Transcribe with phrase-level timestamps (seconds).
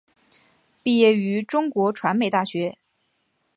[0.81, 2.79] 毕业于中国传媒大学。